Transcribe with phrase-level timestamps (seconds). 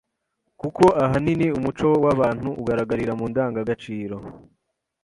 [0.59, 4.17] kuko ahanini umuco w’abantu ugaragarira mu ndangagaciro